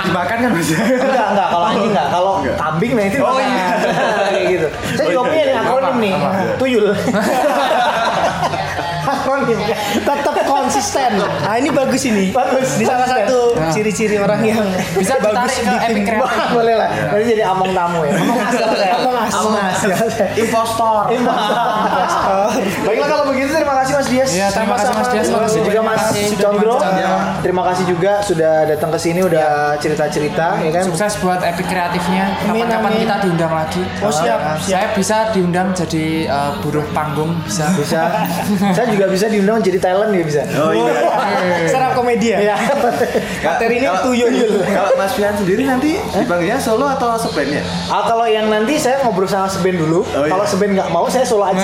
[0.03, 0.69] Dimakan kan mas?
[0.69, 1.47] Enggak, enggak.
[1.49, 2.07] Kalau anjing enggak.
[2.07, 2.57] Kalau Enggak.
[2.57, 3.65] kambing nah itu Oh, iya.
[4.31, 4.67] kayak gitu.
[4.93, 5.61] Saya Oh, juga iya, punya nih iya.
[5.61, 5.99] akronim Apa?
[5.99, 6.13] nih.
[6.15, 6.39] Apa?
[6.57, 6.85] Tuyul.
[9.05, 9.59] akronim.
[10.01, 12.77] tetap konsisten nah ini bagus ini Bagus.
[12.79, 14.61] ini salah satu ciri-ciri orang yang
[14.97, 16.89] Bisa bagus ditarik ke di tim epic boleh lah.
[17.11, 18.13] Nanti jadi among tamu ya.
[18.13, 18.93] Among as saya.
[18.99, 19.33] Among Us.
[19.33, 19.79] Among as.
[20.37, 21.03] Impostor.
[22.85, 24.29] Baiklah kalau begitu terima kasih Mas Dias.
[24.31, 25.25] Iya, terima kasih, Mas Dias.
[25.27, 26.25] Terima kasih juga Terima Mas kasih.
[26.37, 26.75] Condro.
[26.81, 27.09] Iya.
[27.41, 29.47] Terima kasih juga sudah datang ke sini udah
[29.79, 30.83] cerita-cerita ya kan.
[30.85, 32.25] Sukses buat epic kreatifnya.
[32.45, 33.83] Kapan-kapan kita diundang lagi.
[34.03, 34.69] Oh, siap, siap.
[34.71, 37.65] Saya bisa diundang jadi uh, buruh panggung bisa.
[37.75, 38.01] Bisa.
[38.75, 40.41] saya juga bisa diundang jadi talent ya bisa.
[40.55, 40.93] Oh iya.
[41.71, 42.55] serap komedi ya Iya.
[43.45, 44.31] materi ini Kalau- tuyul
[44.63, 47.63] Kalau Mas Fian sendiri nanti dipanggilnya solo atau seband ya?
[47.87, 50.01] Ah, kalau yang nanti saya ngobrol sama Seben dulu.
[50.07, 50.31] Oh, iya.
[50.31, 51.63] Kalau Seben nggak mau saya solo aja.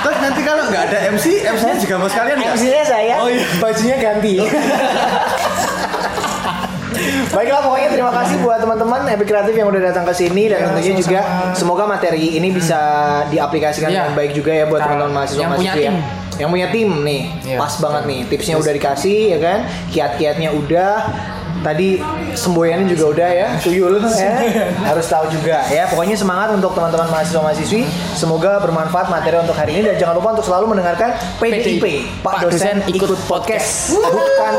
[0.00, 2.54] Terus nanti kalau nggak ada MC, MC-nya juga mau sekalian nggak?
[2.54, 3.44] MC-nya saya, Oh, iya.
[3.56, 4.34] bajunya ganti.
[7.28, 10.66] Baiklah pokoknya terima kasih buat teman-teman Epic Kreatif yang udah datang ke sini dan Ya,
[10.68, 11.20] tentunya juga
[11.52, 12.80] semoga materi ini bisa
[13.28, 13.98] diaplikasikan Iya.
[14.00, 15.76] dengan baik juga ya buat teman-teman mahasiswa yang punya ya.
[15.76, 15.94] tim.
[16.34, 17.58] Yang punya tim nih, Iya.
[17.58, 18.20] pas banget nih.
[18.26, 20.94] Tipsnya udah dikasih ya kan, kiat-kiatnya udah.
[21.64, 21.96] Tadi
[22.36, 24.68] semboyannya juga udah ya, tuyul ya.
[24.84, 25.88] Harus tahu juga ya.
[25.88, 27.88] Pokoknya semangat untuk teman-teman mahasiswa mahasiswi.
[28.12, 32.04] Semoga bermanfaat materi untuk hari ini dan jangan lupa untuk selalu mendengarkan PDIP.
[32.20, 33.96] Pak, dosen, ikut podcast.
[33.96, 34.54] Bukan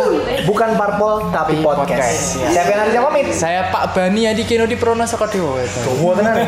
[0.49, 1.85] bukan parpol tapi podcast.
[1.85, 2.47] podcast, ya.
[2.57, 3.25] Siapa yang harusnya pamit?
[3.29, 5.61] Saya Pak Bani Adi Kino di Prono Sokodewo.
[5.85, 6.41] Tunggu tenan.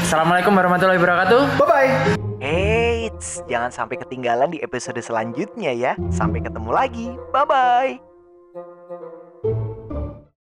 [0.00, 1.40] Assalamualaikum warahmatullahi wabarakatuh.
[1.60, 1.90] Bye bye.
[2.40, 5.92] Eits, jangan sampai ketinggalan di episode selanjutnya ya.
[6.08, 7.08] Sampai ketemu lagi.
[7.34, 8.15] Bye-bye.